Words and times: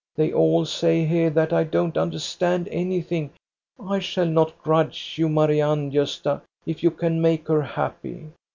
They 0.15 0.33
all 0.33 0.65
say 0.65 1.05
here 1.05 1.29
that 1.29 1.53
I 1.53 1.63
don't 1.63 1.95
understand 1.95 2.67
anything. 2.69 3.29
I 3.79 3.99
shall 3.99 4.25
not 4.25 4.57
grudge 4.63 5.13
you 5.19 5.29
Marianne, 5.29 5.91
Gosta, 5.91 6.41
if 6.65 6.81
you 6.81 6.89
can 6.89 7.21
make 7.21 7.47
her 7.47 7.61
happy. 7.61 8.29